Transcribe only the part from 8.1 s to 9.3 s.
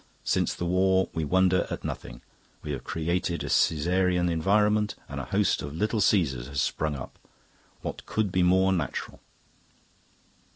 be more natural?"